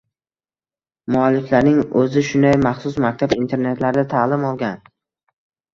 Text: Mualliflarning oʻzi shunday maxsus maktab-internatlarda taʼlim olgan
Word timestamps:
Mualliflarning 1.15 1.77
oʻzi 2.01 2.25
shunday 2.31 2.59
maxsus 2.65 2.99
maktab-internatlarda 3.07 4.07
taʼlim 4.17 4.53
olgan 4.53 4.87